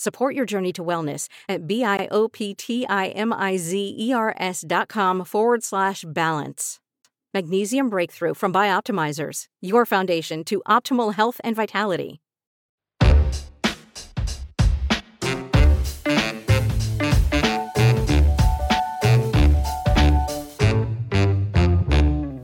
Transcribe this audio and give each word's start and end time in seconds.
Support 0.00 0.34
your 0.34 0.46
journey 0.46 0.72
to 0.72 0.82
wellness 0.82 1.28
at 1.46 1.66
B-I-O-P-T-I-M-I-Z-E-R-S 1.66 4.64
dot 4.66 4.88
com 4.88 5.24
forward 5.26 5.62
slash 5.62 6.06
balance. 6.08 6.80
Magnesium 7.34 7.90
Breakthrough 7.90 8.32
from 8.32 8.50
Bioptimizers, 8.50 9.44
your 9.60 9.84
foundation 9.84 10.42
to 10.44 10.62
optimal 10.66 11.12
health 11.12 11.38
and 11.44 11.54
vitality. 11.54 12.22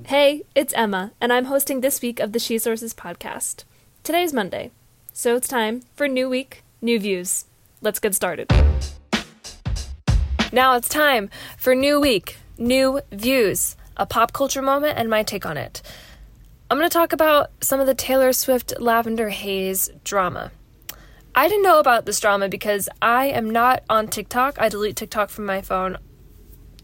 Hey, 0.04 0.42
it's 0.54 0.74
Emma, 0.74 1.12
and 1.22 1.32
I'm 1.32 1.46
hosting 1.46 1.80
this 1.80 2.02
week 2.02 2.20
of 2.20 2.34
the 2.34 2.38
She 2.38 2.58
Sources 2.58 2.92
podcast. 2.92 3.64
Today's 4.04 4.34
Monday, 4.34 4.72
so 5.14 5.36
it's 5.36 5.48
time 5.48 5.84
for 5.94 6.06
new 6.06 6.28
week, 6.28 6.62
new 6.82 7.00
views. 7.00 7.46
Let's 7.82 7.98
get 7.98 8.14
started. 8.14 8.50
Now 10.52 10.76
it's 10.76 10.88
time 10.88 11.28
for 11.58 11.74
new 11.74 12.00
week, 12.00 12.38
new 12.56 13.00
views, 13.12 13.76
a 13.96 14.06
pop 14.06 14.32
culture 14.32 14.62
moment, 14.62 14.98
and 14.98 15.10
my 15.10 15.22
take 15.22 15.44
on 15.44 15.56
it. 15.56 15.82
I'm 16.70 16.78
going 16.78 16.88
to 16.88 16.92
talk 16.92 17.12
about 17.12 17.50
some 17.60 17.78
of 17.78 17.86
the 17.86 17.94
Taylor 17.94 18.32
Swift 18.32 18.74
Lavender 18.80 19.28
Haze 19.28 19.90
drama. 20.04 20.50
I 21.34 21.48
didn't 21.48 21.64
know 21.64 21.78
about 21.78 22.06
this 22.06 22.18
drama 22.18 22.48
because 22.48 22.88
I 23.02 23.26
am 23.26 23.50
not 23.50 23.84
on 23.90 24.08
TikTok. 24.08 24.58
I 24.58 24.70
delete 24.70 24.96
TikTok 24.96 25.28
from 25.28 25.44
my 25.44 25.60
phone 25.60 25.98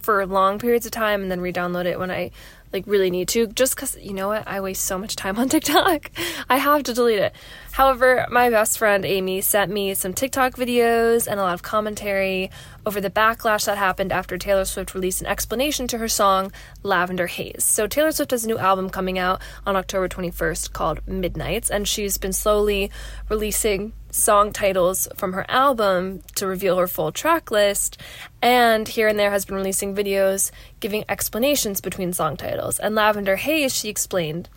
for 0.03 0.27
long 0.27 0.59
periods 0.59 0.85
of 0.85 0.93
time 0.93 1.23
and 1.23 1.31
then 1.31 1.41
re-download 1.41 1.87
it 1.87 1.99
when 1.99 2.11
I 2.11 2.33
like 2.73 2.85
really 2.87 3.11
need 3.11 3.29
to 3.29 3.47
just 3.49 3.75
because 3.77 3.97
you 3.97 4.13
know 4.13 4.29
what? 4.29 4.47
I 4.47 4.61
waste 4.61 4.85
so 4.85 4.99
much 4.99 5.17
time 5.17 5.39
on 5.39 5.49
tiktok. 5.51 6.11
I 6.49 6.57
have 6.57 6.83
to 6.85 6.95
delete 6.95 7.19
it. 7.19 7.35
However 7.73 8.27
my 8.31 8.51
best 8.51 8.79
friend 8.79 9.05
amy 9.05 9.41
sent 9.41 9.71
me 9.71 9.95
some 9.95 10.13
tiktok 10.13 10.55
videos 10.55 11.27
and 11.27 11.39
a 11.39 11.43
lot 11.43 11.55
of 11.55 11.63
commentary 11.63 12.51
over 12.85 13.01
the 13.01 13.11
backlash 13.11 13.67
that 13.67 13.79
happened 13.79 14.13
after 14.13 14.37
taylor 14.37 14.65
swift 14.65 14.95
released 14.95 15.21
an 15.21 15.27
explanation 15.27 15.87
to 15.89 15.99
her 15.99 16.09
song 16.09 16.53
lavender 16.83 17.27
haze. 17.27 17.65
So 17.65 17.87
taylor 17.87 18.13
swift 18.13 18.33
has 18.33 18.45
a 18.45 18.49
new 18.49 18.59
album 18.59 18.91
coming 18.91 19.19
out 19.19 19.41
on 19.67 19.77
october 19.77 20.09
21st 20.09 20.73
called 20.73 21.07
midnights 21.07 21.71
and 21.71 21.87
she's 21.87 22.19
been 22.19 22.33
slowly 22.33 22.91
releasing 23.29 23.93
song 24.13 24.53
titles 24.53 25.09
from 25.17 25.33
her 25.33 25.45
album 25.49 26.23
to 26.37 26.47
reveal 26.47 26.77
her 26.77 26.87
full 26.87 27.11
track 27.11 27.51
list, 27.51 28.01
and 28.41 28.87
here 28.87 29.09
and 29.09 29.19
there 29.19 29.33
has 29.33 29.45
been 29.45 29.57
releasing 29.57 29.95
videos 29.95 30.53
giving 30.79 31.05
explanations 31.09 31.81
between 31.81 32.13
song 32.13 32.37
titles. 32.37 32.79
And 32.79 32.95
Lavender 32.95 33.37
Haze, 33.37 33.75
she 33.75 33.89
explained, 33.89 34.49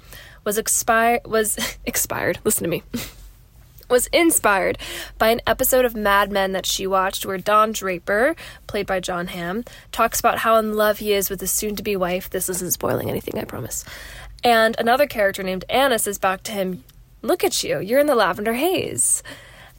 was 0.43 0.61
was 1.25 1.77
expired. 1.85 2.39
Listen 2.43 2.63
to 2.65 2.69
me. 2.69 2.83
was 3.89 4.07
inspired 4.07 4.77
by 5.17 5.29
an 5.29 5.41
episode 5.45 5.85
of 5.85 5.95
Mad 5.95 6.31
Men 6.31 6.53
that 6.53 6.65
she 6.65 6.87
watched 6.87 7.25
where 7.25 7.37
Don 7.37 7.71
Draper, 7.71 8.35
played 8.67 8.87
by 8.87 8.99
Jon 8.99 9.27
Hamm, 9.27 9.63
talks 9.91 10.19
about 10.19 10.39
how 10.39 10.57
in 10.57 10.73
love 10.73 10.99
he 10.99 11.13
is 11.13 11.29
with 11.29 11.39
his 11.39 11.51
soon 11.51 11.75
to 11.75 11.83
be 11.83 11.95
wife. 11.95 12.29
This 12.29 12.49
isn't 12.49 12.73
spoiling 12.73 13.09
anything, 13.09 13.39
I 13.39 13.45
promise. 13.45 13.85
And 14.43 14.75
another 14.79 15.07
character 15.07 15.43
named 15.43 15.65
Anna 15.69 15.99
says 15.99 16.17
back 16.17 16.43
to 16.43 16.51
him, 16.51 16.83
Look 17.25 17.43
at 17.43 17.63
you, 17.63 17.79
you're 17.79 17.99
in 17.99 18.05
the 18.05 18.13
lavender 18.13 18.53
haze. 18.53 19.23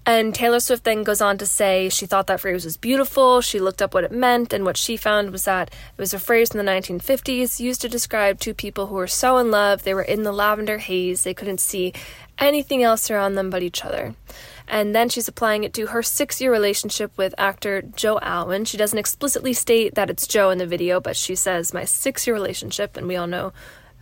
And 0.05 0.35
Taylor 0.35 0.59
Swift 0.59 0.83
then 0.83 1.05
goes 1.05 1.21
on 1.21 1.39
to 1.39 1.47
say 1.47 1.89
she 1.89 2.05
thought 2.05 2.27
that 2.27 2.41
phrase 2.41 2.65
was 2.65 2.77
beautiful. 2.77 3.41
She 3.41 3.61
looked 3.61 3.81
up 3.81 3.95
what 3.95 4.03
it 4.03 4.11
meant, 4.11 4.53
and 4.53 4.65
what 4.65 4.77
she 4.77 4.97
found 4.97 5.31
was 5.31 5.45
that 5.45 5.69
it 5.69 6.01
was 6.01 6.13
a 6.13 6.19
phrase 6.19 6.51
in 6.51 6.59
the 6.59 6.69
1950s 6.69 7.61
used 7.61 7.81
to 7.83 7.89
describe 7.89 8.41
two 8.41 8.53
people 8.53 8.89
who 8.89 8.97
were 8.97 9.07
so 9.07 9.39
in 9.39 9.53
love 9.53 9.85
they 9.85 9.95
were 9.95 10.03
in 10.03 10.25
the 10.25 10.33
lavender 10.33 10.79
haze, 10.79 11.23
they 11.23 11.35
couldn't 11.35 11.61
see 11.61 11.93
anything 12.37 12.83
else 12.83 13.13
around 13.13 13.37
them 13.37 13.49
but 13.49 13.63
each 13.63 13.85
other. 13.85 14.17
And 14.67 14.93
then 14.93 15.09
she's 15.09 15.29
applying 15.29 15.63
it 15.63 15.73
to 15.75 15.87
her 15.87 16.03
six 16.03 16.41
year 16.41 16.51
relationship 16.51 17.17
with 17.17 17.33
actor 17.39 17.81
Joe 17.81 18.19
Alwyn. 18.23 18.65
She 18.65 18.77
doesn't 18.77 18.99
explicitly 18.99 19.53
state 19.53 19.95
that 19.95 20.11
it's 20.11 20.27
Joe 20.27 20.51
in 20.51 20.59
the 20.59 20.67
video, 20.67 21.01
but 21.01 21.17
she 21.17 21.37
says, 21.37 21.73
My 21.73 21.85
six 21.85 22.27
year 22.27 22.35
relationship, 22.35 22.97
and 22.97 23.07
we 23.07 23.15
all 23.15 23.29
know 23.29 23.53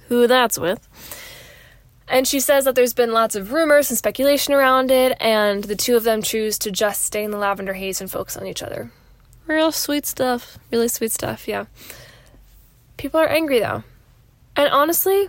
who 0.09 0.27
that's 0.27 0.59
with. 0.59 0.89
And 2.09 2.29
she 2.29 2.41
says 2.41 2.65
that 2.65 2.75
there's 2.75 2.93
been 2.93 3.13
lots 3.13 3.35
of 3.35 3.53
rumors 3.53 3.91
and 3.91 3.97
speculation 3.97 4.53
around 4.53 4.91
it, 4.91 5.17
and 5.21 5.65
the 5.65 5.77
two 5.77 5.97
of 5.97 6.05
them 6.05 6.23
choose 6.23 6.59
to 6.59 6.71
just 6.71 7.03
stay 7.03 7.25
in 7.25 7.31
the 7.31 7.39
lavender 7.39 7.73
haze 7.73 8.01
and 8.01 8.11
focus 8.11 8.37
on 8.37 8.47
each 8.47 8.63
other. 8.63 8.91
Real 9.47 9.73
sweet 9.73 10.07
stuff. 10.07 10.59
Really 10.71 10.89
sweet 10.89 11.13
stuff, 11.13 11.49
yeah. 11.49 11.67
People 12.97 13.21
are 13.21 13.29
angry 13.29 13.61
though. 13.61 13.85
And 14.57 14.69
honestly, 14.69 15.29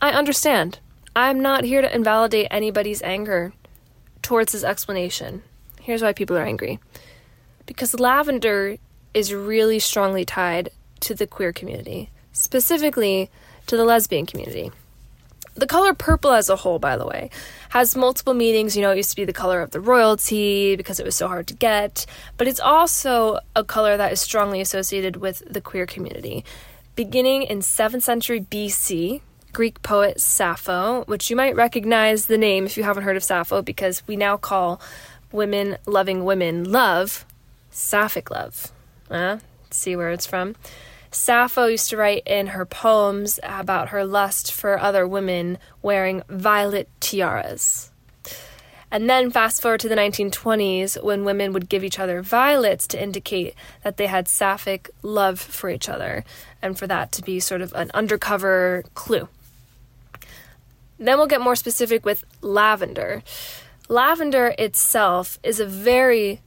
I 0.00 0.10
understand. 0.10 0.80
I'm 1.14 1.40
not 1.40 1.64
here 1.64 1.82
to 1.82 1.94
invalidate 1.94 2.48
anybody's 2.50 3.02
anger 3.02 3.52
towards 4.22 4.52
this 4.52 4.64
explanation. 4.64 5.42
Here's 5.80 6.02
why 6.02 6.12
people 6.12 6.36
are 6.36 6.44
angry 6.44 6.80
because 7.66 7.98
lavender 7.98 8.76
is 9.14 9.32
really 9.32 9.78
strongly 9.78 10.24
tied 10.24 10.70
to 11.00 11.14
the 11.14 11.26
queer 11.26 11.52
community, 11.52 12.10
specifically 12.32 13.30
to 13.66 13.76
the 13.76 13.84
lesbian 13.84 14.26
community. 14.26 14.70
The 15.54 15.66
color 15.66 15.92
purple 15.92 16.32
as 16.32 16.48
a 16.48 16.56
whole, 16.56 16.78
by 16.78 16.96
the 16.96 17.06
way, 17.06 17.28
has 17.70 17.94
multiple 17.94 18.32
meanings. 18.32 18.74
You 18.74 18.82
know, 18.82 18.90
it 18.90 18.96
used 18.96 19.10
to 19.10 19.16
be 19.16 19.24
the 19.24 19.32
color 19.32 19.60
of 19.60 19.70
the 19.70 19.80
royalty 19.80 20.76
because 20.76 20.98
it 20.98 21.04
was 21.04 21.14
so 21.14 21.28
hard 21.28 21.46
to 21.48 21.54
get, 21.54 22.06
but 22.36 22.48
it's 22.48 22.60
also 22.60 23.38
a 23.54 23.62
color 23.62 23.96
that 23.96 24.12
is 24.12 24.20
strongly 24.20 24.60
associated 24.60 25.16
with 25.16 25.42
the 25.48 25.60
queer 25.60 25.84
community. 25.84 26.44
Beginning 26.96 27.42
in 27.42 27.58
7th 27.60 28.02
century 28.02 28.40
BC, 28.40 29.20
Greek 29.52 29.82
poet 29.82 30.20
Sappho, 30.20 31.04
which 31.04 31.28
you 31.28 31.36
might 31.36 31.54
recognize 31.54 32.26
the 32.26 32.38
name 32.38 32.64
if 32.64 32.76
you 32.78 32.84
haven't 32.84 33.02
heard 33.02 33.16
of 33.16 33.24
Sappho, 33.24 33.60
because 33.60 34.02
we 34.06 34.16
now 34.16 34.38
call 34.38 34.80
women 35.30 35.76
loving 35.86 36.24
women 36.24 36.70
love 36.70 37.26
sapphic 37.70 38.30
love. 38.30 38.72
Uh, 39.10 39.38
see 39.70 39.96
where 39.96 40.10
it's 40.10 40.26
from. 40.26 40.54
Sappho 41.14 41.66
used 41.66 41.90
to 41.90 41.96
write 41.98 42.22
in 42.26 42.48
her 42.48 42.64
poems 42.64 43.38
about 43.42 43.90
her 43.90 44.04
lust 44.04 44.50
for 44.50 44.78
other 44.78 45.06
women 45.06 45.58
wearing 45.82 46.22
violet 46.28 46.88
tiaras. 47.00 47.90
And 48.90 49.08
then 49.08 49.30
fast 49.30 49.62
forward 49.62 49.80
to 49.80 49.88
the 49.88 49.94
1920s 49.94 51.02
when 51.02 51.24
women 51.24 51.52
would 51.52 51.68
give 51.68 51.84
each 51.84 51.98
other 51.98 52.22
violets 52.22 52.86
to 52.88 53.02
indicate 53.02 53.54
that 53.84 53.96
they 53.96 54.06
had 54.06 54.28
sapphic 54.28 54.90
love 55.02 55.40
for 55.40 55.70
each 55.70 55.88
other 55.88 56.24
and 56.60 56.78
for 56.78 56.86
that 56.86 57.12
to 57.12 57.22
be 57.22 57.40
sort 57.40 57.62
of 57.62 57.72
an 57.74 57.90
undercover 57.94 58.84
clue. 58.94 59.28
Then 60.98 61.16
we'll 61.18 61.26
get 61.26 61.40
more 61.40 61.56
specific 61.56 62.04
with 62.04 62.24
lavender. 62.42 63.22
Lavender 63.88 64.54
itself 64.58 65.38
is 65.42 65.58
a 65.58 65.66
very 65.66 66.40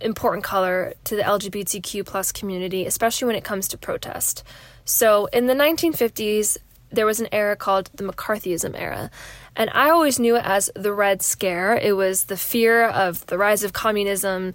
important 0.00 0.44
color 0.44 0.94
to 1.04 1.16
the 1.16 1.22
LGBTQ 1.22 2.06
plus 2.06 2.32
community, 2.32 2.86
especially 2.86 3.26
when 3.26 3.36
it 3.36 3.44
comes 3.44 3.68
to 3.68 3.78
protest. 3.78 4.42
So 4.84 5.26
in 5.26 5.46
the 5.46 5.54
1950s, 5.54 6.56
there 6.90 7.06
was 7.06 7.20
an 7.20 7.28
era 7.32 7.56
called 7.56 7.90
the 7.94 8.04
McCarthyism 8.04 8.78
era. 8.78 9.10
And 9.56 9.70
I 9.72 9.90
always 9.90 10.18
knew 10.18 10.36
it 10.36 10.44
as 10.44 10.70
the 10.74 10.92
Red 10.92 11.22
Scare. 11.22 11.76
It 11.76 11.96
was 11.96 12.24
the 12.24 12.36
fear 12.36 12.84
of 12.84 13.24
the 13.26 13.38
rise 13.38 13.62
of 13.62 13.72
communism. 13.72 14.54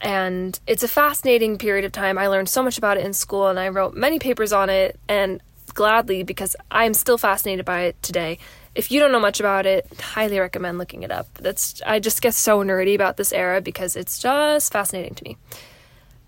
And 0.00 0.58
it's 0.66 0.82
a 0.82 0.88
fascinating 0.88 1.58
period 1.58 1.84
of 1.84 1.92
time. 1.92 2.18
I 2.18 2.28
learned 2.28 2.48
so 2.48 2.62
much 2.62 2.78
about 2.78 2.96
it 2.96 3.04
in 3.04 3.12
school 3.12 3.48
and 3.48 3.58
I 3.58 3.68
wrote 3.68 3.94
many 3.94 4.18
papers 4.18 4.52
on 4.52 4.70
it. 4.70 4.98
And 5.08 5.42
gladly, 5.74 6.22
because 6.22 6.56
I'm 6.70 6.94
still 6.94 7.18
fascinated 7.18 7.64
by 7.64 7.82
it 7.82 8.02
today 8.02 8.38
if 8.74 8.90
you 8.90 9.00
don't 9.00 9.12
know 9.12 9.20
much 9.20 9.40
about 9.40 9.66
it, 9.66 9.86
highly 10.00 10.38
recommend 10.38 10.78
looking 10.78 11.02
it 11.02 11.10
up. 11.10 11.32
That's 11.34 11.80
I 11.86 12.00
just 12.00 12.22
get 12.22 12.34
so 12.34 12.62
nerdy 12.62 12.94
about 12.94 13.16
this 13.16 13.32
era 13.32 13.60
because 13.60 13.96
it's 13.96 14.18
just 14.18 14.72
fascinating 14.72 15.14
to 15.14 15.24
me. 15.24 15.36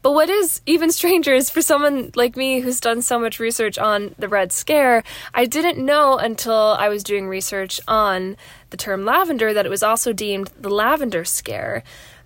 But 0.02 0.12
what 0.12 0.30
is 0.30 0.60
even 0.66 0.92
stranger 0.92 1.34
is 1.34 1.50
for 1.50 1.60
someone 1.60 2.12
like 2.14 2.36
me 2.36 2.60
who's 2.60 2.80
done 2.80 3.02
so 3.02 3.18
much 3.18 3.40
research 3.40 3.78
on 3.78 4.14
the 4.18 4.28
Red 4.28 4.52
Scare, 4.52 5.02
I 5.34 5.46
didn't 5.46 5.84
know 5.84 6.16
until 6.16 6.76
I 6.78 6.88
was 6.88 7.02
doing 7.02 7.26
research 7.26 7.80
on 7.88 8.36
the 8.70 8.76
term 8.76 9.04
lavender 9.04 9.52
that 9.52 9.66
it 9.66 9.70
was 9.70 9.82
also 9.82 10.12
deemed 10.12 10.52
the 10.58 10.68
Lavender 10.68 11.24
Scare 11.24 11.82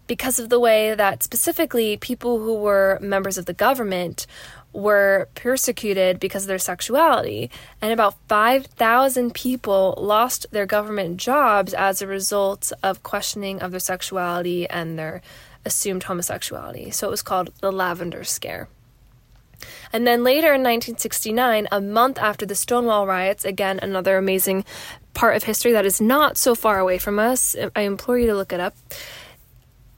because 0.07 0.39
of 0.39 0.49
the 0.49 0.59
way 0.59 0.95
that 0.95 1.23
specifically 1.23 1.97
people 1.97 2.41
who 2.41 2.55
were 2.57 2.99
members 3.01 3.39
of 3.39 3.47
the 3.47 3.55
government 3.55 4.27
were 4.73 5.29
persecuted 5.35 6.21
because 6.21 6.45
of 6.45 6.49
their 6.49 6.59
sexuality, 6.59 7.51
and 7.83 7.93
about 7.93 8.15
5,000 8.29 9.35
people 9.35 9.95
lost 9.99 10.47
their 10.51 10.67
government 10.67 11.17
jobs 11.17 11.75
as 11.75 12.01
a 12.01 12.07
result 12.07 12.73
of 12.83 13.03
questioning 13.03 13.61
of 13.61 13.71
their 13.71 13.81
sexuality 13.81 14.69
and 14.69 14.99
their 14.99 15.23
assumed 15.65 16.05
homosexuality. 16.05 16.91
So 16.91 17.09
it 17.09 17.11
was 17.11 17.23
called 17.23 17.51
the 17.61 17.73
Lavender 17.73 18.25
Scare. 18.25 18.69
And 19.93 20.07
then 20.07 20.25
later 20.25 20.55
in 20.55 20.63
1969, 20.63 21.69
a 21.71 21.81
month 21.81 22.19
after 22.19 22.47
the 22.47 22.55
Stonewall 22.55 23.07
riots, 23.07 23.45
again, 23.45 23.79
another 23.83 24.17
amazing 24.17 24.65
part 25.13 25.37
of 25.37 25.43
history 25.43 25.73
that 25.73 25.85
is 25.85 26.01
not 26.01 26.37
so 26.37 26.55
far 26.55 26.79
away 26.79 26.99
from 26.99 27.19
us. 27.19 27.57
I 27.75 27.83
implore 27.83 28.19
you 28.19 28.29
to 28.29 28.35
look 28.35 28.53
it 28.53 28.61
up. 28.61 28.75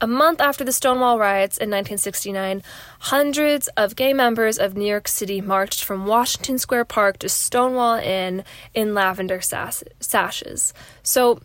A 0.02 0.06
month 0.08 0.40
after 0.40 0.64
the 0.64 0.72
Stonewall 0.72 1.16
riots 1.16 1.56
in 1.56 1.70
1969, 1.70 2.64
hundreds 2.99 3.69
of 3.76 3.94
gay 3.94 4.12
members 4.12 4.58
of 4.58 4.76
New 4.76 4.84
York 4.84 5.06
City 5.06 5.40
marched 5.40 5.84
from 5.84 6.06
Washington 6.06 6.58
Square 6.58 6.87
Park 6.87 7.19
to 7.19 7.28
Stonewall 7.28 8.00
Inn 8.00 8.43
in 8.75 8.94
lavender 8.94 9.40
sas- 9.40 9.84
sashes. 10.00 10.75
So, 11.04 11.38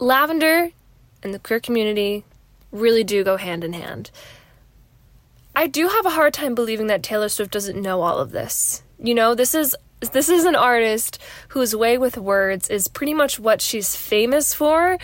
lavender 0.00 0.70
and 1.22 1.32
the 1.32 1.38
queer 1.38 1.60
community 1.60 2.24
really 2.72 3.04
do 3.04 3.22
go 3.22 3.36
hand 3.36 3.62
in 3.62 3.74
hand. 3.74 4.10
I 5.54 5.68
do 5.68 5.86
have 5.86 6.04
a 6.04 6.10
hard 6.10 6.34
time 6.34 6.56
believing 6.56 6.88
that 6.88 7.04
Taylor 7.04 7.28
Swift 7.28 7.52
doesn't 7.52 7.80
know 7.80 8.02
all 8.02 8.18
of 8.18 8.32
this. 8.32 8.82
You 8.98 9.14
know, 9.14 9.36
this 9.36 9.54
is 9.54 9.76
this 10.10 10.28
is 10.28 10.44
an 10.44 10.54
artist 10.54 11.20
whose 11.48 11.74
way 11.74 11.98
with 11.98 12.16
words 12.16 12.68
is 12.68 12.88
pretty 12.88 13.14
much 13.14 13.38
what 13.38 13.60
she's 13.60 13.96
famous 13.96 14.54
for 14.54 14.98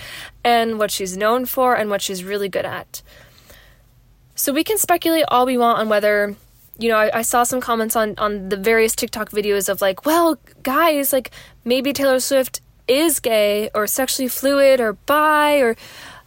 and 0.44 0.78
what 0.78 0.90
she's 0.90 1.16
known 1.16 1.46
for 1.46 1.74
and 1.74 1.90
what 1.90 2.02
she's 2.02 2.24
really 2.24 2.48
good 2.48 2.66
at. 2.66 3.02
So 4.34 4.52
we 4.52 4.64
can 4.64 4.78
speculate 4.78 5.24
all 5.28 5.46
we 5.46 5.58
want 5.58 5.78
on 5.78 5.88
whether, 5.88 6.34
you 6.78 6.88
know, 6.88 6.96
I, 6.96 7.18
I, 7.18 7.22
saw 7.22 7.44
some 7.44 7.60
comments 7.60 7.94
on 7.96 8.14
on 8.18 8.48
the 8.48 8.56
various 8.56 8.96
TikTok 8.96 9.30
videos 9.30 9.68
of 9.68 9.80
like, 9.80 10.04
well, 10.04 10.38
guys, 10.62 11.12
like 11.12 11.30
maybe 11.64 11.92
Taylor 11.92 12.18
Swift 12.18 12.60
is 12.88 13.20
gay 13.20 13.70
or 13.74 13.86
sexually 13.86 14.28
fluid 14.28 14.80
or 14.80 14.94
bi 14.94 15.58
or 15.58 15.76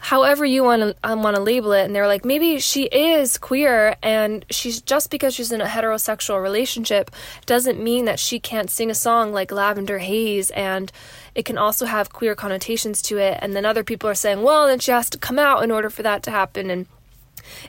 however 0.06 0.46
you 0.46 0.64
want 0.64 0.84
to 0.84 0.96
um, 1.04 1.24
want 1.24 1.36
to 1.36 1.42
label 1.42 1.72
it 1.72 1.84
and 1.84 1.96
they're 1.96 2.06
like 2.06 2.24
maybe 2.24 2.60
she 2.60 2.84
is 2.84 3.40
queer 3.40 3.96
and 4.04 4.46
she's 4.52 4.80
just 4.80 5.10
because 5.10 5.34
she's 5.34 5.52
in 5.52 5.62
a 5.62 5.66
heterosexual 5.66 6.40
relationship 6.40 7.10
doesn't 7.48 7.82
mean 7.82 8.06
that 8.06 8.20
she 8.20 8.40
can't 8.40 8.70
sing 8.70 8.92
a 8.92 8.94
song 8.94 9.34
like 9.34 9.52
Lavender 9.52 9.98
Haze 9.98 10.52
and 10.52 10.92
it 11.34 11.44
can 11.44 11.58
also 11.58 11.88
have 11.88 12.14
queer 12.14 12.36
connotations 12.36 13.02
to 13.02 13.18
it. 13.18 13.40
And 13.42 13.56
then 13.56 13.66
other 13.66 13.84
people 13.84 14.08
are 14.08 14.14
saying 14.14 14.44
well 14.44 14.68
then 14.68 14.78
she 14.78 14.92
has 14.92 15.10
to 15.10 15.18
come 15.18 15.40
out 15.40 15.64
in 15.64 15.72
order 15.72 15.90
for 15.90 16.04
that 16.04 16.22
to 16.24 16.32
happen 16.32 16.70
and 16.70 16.86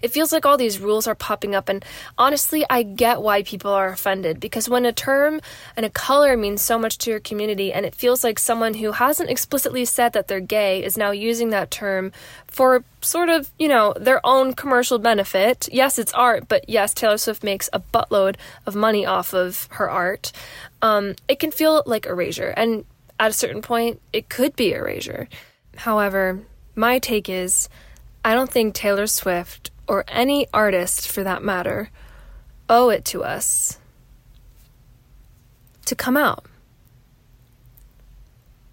it 0.03 0.11
feels 0.11 0.33
like 0.33 0.47
all 0.47 0.57
these 0.57 0.79
rules 0.79 1.07
are 1.07 1.15
popping 1.15 1.55
up, 1.55 1.69
and 1.69 1.85
honestly, 2.19 2.65
I 2.69 2.83
get 2.83 3.23
why 3.23 3.43
people 3.43 3.73
are 3.73 3.89
offended 3.89 4.41
because 4.41 4.69
when 4.69 4.87
a 4.87 4.93
term 4.93 5.41
and 5.77 5.87
a 5.87 5.91
color 5.91 6.37
means 6.37 6.63
so 6.63 6.79
much 6.79 6.99
to 6.99 7.11
your 7.11 7.21
community, 7.21 7.73
and 7.73 7.87
it 7.87 7.95
feels 7.95 8.25
like 8.25 8.39
someone 8.39 8.75
who 8.75 8.93
hasn't 8.93 9.31
explicitly 9.31 9.85
said 9.85 10.13
that 10.13 10.29
they're 10.29 10.41
gay 10.41 10.83
is 10.85 10.97
now 10.97 11.11
using 11.11 11.51
that 11.51 11.71
term 11.71 12.13
for 12.47 12.85
sort 13.01 13.29
of, 13.29 13.51
you 13.59 13.69
know, 13.69 13.95
their 13.99 14.25
own 14.25 14.53
commercial 14.53 14.99
benefit. 14.99 15.69
Yes, 15.73 15.99
it's 15.99 16.13
art, 16.15 16.49
but 16.49 16.69
yes, 16.69 16.95
Taylor 16.95 17.19
Swift 17.19 17.45
makes 17.45 17.69
a 17.73 17.81
buttload 17.81 18.37
of 18.67 18.75
money 18.75 19.07
off 19.07 19.33
of 19.33 19.69
her 19.73 19.89
art. 19.91 20.33
Um, 20.83 21.15
it 21.29 21.39
can 21.39 21.51
feel 21.51 21.83
like 21.87 22.07
erasure, 22.07 22.53
and 22.57 22.85
at 23.19 23.31
a 23.31 23.35
certain 23.35 23.63
point, 23.63 24.01
it 24.13 24.29
could 24.29 24.57
be 24.57 24.73
erasure. 24.73 25.29
However, 25.77 26.41
my 26.75 26.99
take 26.99 27.29
is 27.29 27.69
I 28.27 28.35
don't 28.35 28.51
think 28.51 28.75
Taylor 28.75 29.07
Swift, 29.07 29.71
or 29.87 30.05
any 30.09 30.49
artist 30.53 31.07
for 31.07 31.23
that 31.23 31.45
matter, 31.45 31.91
owe 32.69 32.89
it 32.89 33.05
to 33.05 33.23
us 33.23 33.79
to 35.85 35.95
come 35.95 36.17
out. 36.17 36.45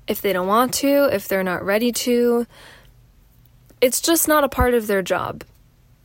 If 0.07 0.23
they 0.23 0.33
don't 0.33 0.47
want 0.47 0.73
to, 0.73 1.07
if 1.13 1.27
they're 1.27 1.43
not 1.43 1.63
ready 1.63 1.91
to, 1.91 2.47
it's 3.79 4.01
just 4.01 4.27
not 4.27 4.43
a 4.43 4.49
part 4.49 4.73
of 4.73 4.87
their 4.87 5.03
job. 5.03 5.43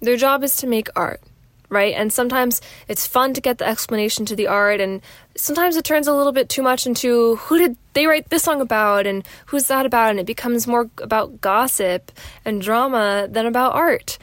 Their 0.00 0.18
job 0.18 0.44
is 0.44 0.54
to 0.56 0.66
make 0.66 0.90
art 0.94 1.22
right? 1.68 1.94
And 1.94 2.12
sometimes 2.12 2.60
it's 2.88 3.06
fun 3.06 3.34
to 3.34 3.40
get 3.40 3.58
the 3.58 3.66
explanation 3.66 4.24
to 4.26 4.36
the 4.36 4.46
art, 4.46 4.80
and 4.80 5.00
sometimes 5.36 5.76
it 5.76 5.84
turns 5.84 6.06
a 6.06 6.14
little 6.14 6.32
bit 6.32 6.48
too 6.48 6.62
much 6.62 6.86
into 6.86 7.36
who 7.36 7.58
did 7.58 7.76
they 7.94 8.06
write 8.06 8.30
this 8.30 8.44
song 8.44 8.60
about 8.60 9.06
and 9.06 9.26
who's 9.46 9.66
that 9.68 9.86
about, 9.86 10.10
and 10.10 10.20
it 10.20 10.26
becomes 10.26 10.66
more 10.66 10.88
about 10.98 11.40
gossip 11.40 12.12
and 12.44 12.62
drama 12.62 13.28
than 13.30 13.46
about 13.46 13.74
art. 13.74 14.18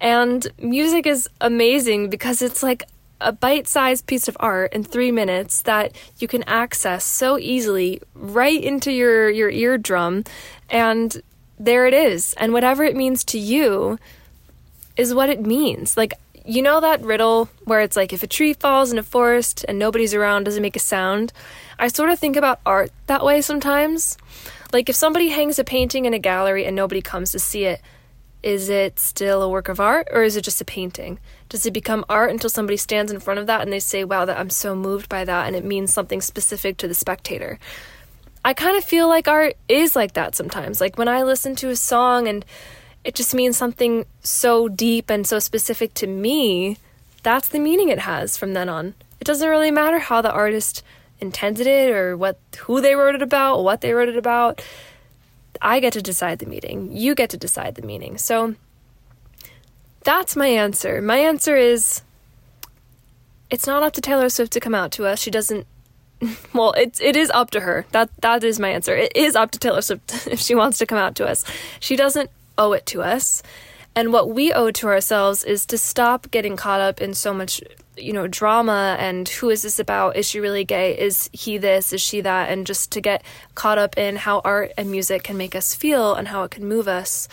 And 0.00 0.46
music 0.58 1.06
is 1.06 1.28
amazing 1.40 2.10
because 2.10 2.42
it's 2.42 2.62
like 2.62 2.84
a 3.20 3.32
bite 3.32 3.66
sized 3.66 4.06
piece 4.06 4.28
of 4.28 4.36
art 4.38 4.72
in 4.72 4.84
three 4.84 5.10
minutes 5.10 5.62
that 5.62 5.92
you 6.18 6.28
can 6.28 6.44
access 6.44 7.04
so 7.04 7.38
easily 7.38 8.00
right 8.14 8.62
into 8.62 8.92
your, 8.92 9.28
your 9.28 9.50
eardrum. 9.50 10.24
And 10.70 11.20
there 11.58 11.86
it 11.86 11.94
is. 11.94 12.34
And 12.34 12.52
whatever 12.52 12.84
it 12.84 12.94
means 12.94 13.24
to 13.24 13.38
you 13.38 13.98
is 14.96 15.14
what 15.14 15.30
it 15.30 15.40
means. 15.40 15.96
Like, 15.96 16.14
you 16.48 16.62
know 16.62 16.80
that 16.80 17.02
riddle 17.02 17.50
where 17.64 17.80
it's 17.80 17.94
like 17.94 18.14
if 18.14 18.22
a 18.22 18.26
tree 18.26 18.54
falls 18.54 18.90
in 18.90 18.98
a 18.98 19.02
forest 19.02 19.66
and 19.68 19.78
nobody's 19.78 20.14
around, 20.14 20.44
does 20.44 20.56
it 20.56 20.62
make 20.62 20.76
a 20.76 20.80
sound? 20.80 21.30
I 21.78 21.88
sort 21.88 22.08
of 22.08 22.18
think 22.18 22.36
about 22.36 22.60
art 22.64 22.90
that 23.06 23.22
way 23.22 23.42
sometimes. 23.42 24.16
Like 24.72 24.88
if 24.88 24.96
somebody 24.96 25.28
hangs 25.28 25.58
a 25.58 25.64
painting 25.64 26.06
in 26.06 26.14
a 26.14 26.18
gallery 26.18 26.64
and 26.64 26.74
nobody 26.74 27.02
comes 27.02 27.32
to 27.32 27.38
see 27.38 27.64
it, 27.64 27.82
is 28.42 28.70
it 28.70 28.98
still 28.98 29.42
a 29.42 29.48
work 29.48 29.68
of 29.68 29.78
art 29.78 30.08
or 30.10 30.22
is 30.22 30.36
it 30.36 30.42
just 30.42 30.62
a 30.62 30.64
painting? 30.64 31.18
Does 31.50 31.66
it 31.66 31.72
become 31.72 32.02
art 32.08 32.30
until 32.30 32.48
somebody 32.48 32.78
stands 32.78 33.12
in 33.12 33.20
front 33.20 33.40
of 33.40 33.46
that 33.46 33.60
and 33.60 33.70
they 33.70 33.80
say, 33.80 34.04
wow, 34.04 34.24
that 34.24 34.38
I'm 34.38 34.48
so 34.48 34.74
moved 34.74 35.10
by 35.10 35.26
that 35.26 35.46
and 35.46 35.54
it 35.54 35.66
means 35.66 35.92
something 35.92 36.22
specific 36.22 36.78
to 36.78 36.88
the 36.88 36.94
spectator? 36.94 37.58
I 38.42 38.54
kind 38.54 38.78
of 38.78 38.84
feel 38.84 39.06
like 39.06 39.28
art 39.28 39.56
is 39.68 39.94
like 39.94 40.14
that 40.14 40.34
sometimes. 40.34 40.80
Like 40.80 40.96
when 40.96 41.08
I 41.08 41.24
listen 41.24 41.56
to 41.56 41.68
a 41.68 41.76
song 41.76 42.26
and 42.26 42.42
it 43.08 43.14
just 43.14 43.34
means 43.34 43.56
something 43.56 44.04
so 44.22 44.68
deep 44.68 45.08
and 45.08 45.26
so 45.26 45.38
specific 45.38 45.94
to 45.94 46.06
me. 46.06 46.76
That's 47.22 47.48
the 47.48 47.58
meaning 47.58 47.88
it 47.88 48.00
has 48.00 48.36
from 48.36 48.52
then 48.52 48.68
on. 48.68 48.92
It 49.18 49.24
doesn't 49.24 49.48
really 49.48 49.70
matter 49.70 49.98
how 49.98 50.20
the 50.20 50.30
artist 50.30 50.82
intended 51.18 51.66
it 51.66 51.90
or 51.90 52.18
what 52.18 52.38
who 52.58 52.82
they 52.82 52.94
wrote 52.94 53.14
it 53.14 53.22
about, 53.22 53.64
what 53.64 53.80
they 53.80 53.94
wrote 53.94 54.10
it 54.10 54.18
about. 54.18 54.62
I 55.62 55.80
get 55.80 55.94
to 55.94 56.02
decide 56.02 56.38
the 56.38 56.44
meaning. 56.44 56.90
You 56.92 57.14
get 57.14 57.30
to 57.30 57.38
decide 57.38 57.76
the 57.76 57.82
meaning. 57.82 58.18
So 58.18 58.56
that's 60.04 60.36
my 60.36 60.48
answer. 60.48 61.00
My 61.00 61.16
answer 61.16 61.56
is 61.56 62.02
it's 63.48 63.66
not 63.66 63.82
up 63.82 63.94
to 63.94 64.02
Taylor 64.02 64.28
Swift 64.28 64.52
to 64.52 64.60
come 64.60 64.74
out 64.74 64.92
to 64.92 65.06
us. 65.06 65.18
She 65.18 65.30
doesn't 65.30 65.66
well, 66.52 66.72
it's 66.72 67.00
it 67.00 67.16
is 67.16 67.30
up 67.30 67.50
to 67.52 67.60
her. 67.60 67.86
That 67.92 68.10
that 68.20 68.44
is 68.44 68.60
my 68.60 68.68
answer. 68.68 68.94
It 68.94 69.16
is 69.16 69.34
up 69.34 69.50
to 69.52 69.58
Taylor 69.58 69.80
Swift 69.80 70.26
if 70.30 70.40
she 70.40 70.54
wants 70.54 70.76
to 70.76 70.84
come 70.84 70.98
out 70.98 71.14
to 71.14 71.26
us. 71.26 71.42
She 71.80 71.96
doesn't 71.96 72.28
owe 72.58 72.72
it 72.72 72.84
to 72.86 73.02
us. 73.02 73.42
And 73.94 74.12
what 74.12 74.30
we 74.30 74.52
owe 74.52 74.70
to 74.70 74.86
ourselves 74.86 75.42
is 75.42 75.66
to 75.66 75.78
stop 75.78 76.30
getting 76.30 76.56
caught 76.56 76.80
up 76.80 77.00
in 77.00 77.14
so 77.14 77.32
much, 77.34 77.60
you 77.96 78.12
know, 78.12 78.28
drama 78.28 78.96
and 78.98 79.28
who 79.28 79.50
is 79.50 79.62
this 79.62 79.78
about? 79.78 80.16
Is 80.16 80.28
she 80.28 80.38
really 80.38 80.64
gay? 80.64 80.96
Is 80.98 81.30
he 81.32 81.58
this? 81.58 81.92
Is 81.92 82.00
she 82.00 82.20
that? 82.20 82.50
And 82.50 82.66
just 82.66 82.92
to 82.92 83.00
get 83.00 83.24
caught 83.54 83.78
up 83.78 83.96
in 83.98 84.16
how 84.16 84.40
art 84.44 84.72
and 84.76 84.90
music 84.90 85.24
can 85.24 85.36
make 85.36 85.56
us 85.56 85.74
feel 85.74 86.14
and 86.14 86.28
how 86.28 86.44
it 86.44 86.50
can 86.50 86.68
move 86.68 86.86
us 86.86 87.28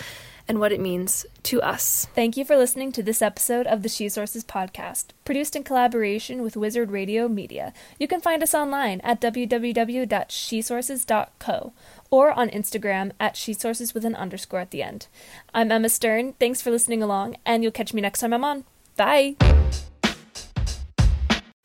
and 0.48 0.60
what 0.60 0.72
it 0.72 0.80
means 0.80 1.26
to 1.44 1.62
us. 1.62 2.08
Thank 2.16 2.36
you 2.38 2.46
for 2.46 2.56
listening 2.56 2.94
to 2.94 3.04
this 3.04 3.22
episode 3.22 3.68
of 3.68 3.84
the 3.84 3.90
She 3.90 4.08
Sources 4.10 4.44
podcast, 4.44 5.08
produced 5.24 5.56
in 5.56 5.64
collaboration 5.64 6.42
with 6.42 6.58
Wizard 6.58 6.90
Radio 6.92 7.28
Media. 7.28 7.74
You 8.00 8.08
can 8.08 8.22
find 8.22 8.42
us 8.44 8.54
online 8.54 9.02
at 9.02 9.20
www.shesources.co 9.22 11.74
or 12.12 12.32
on 12.32 12.50
Instagram 12.50 13.12
at 13.20 13.36
she 13.36 13.54
sources 13.54 13.94
with 13.94 14.06
an 14.06 14.16
underscore 14.16 14.60
at 14.60 14.72
the 14.72 14.84
end. 14.84 15.08
I'm 15.54 15.72
Emma 15.72 15.90
Stern. 15.90 16.34
Thanks 16.34 16.62
for 16.62 16.72
listening 16.72 17.04
along, 17.04 17.38
and 17.46 17.64
you'll 17.64 17.72
catch 17.72 17.94
me 17.94 18.02
next 18.02 18.20
time 18.20 18.34
I'm 18.34 18.44
on. 18.44 18.66
Bye. 18.96 19.36